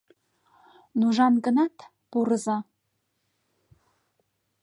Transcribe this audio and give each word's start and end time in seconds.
Нужан 0.99 1.33
гынат, 1.45 1.75
пурыза. 2.11 2.57